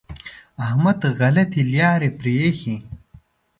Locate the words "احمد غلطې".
0.65-1.61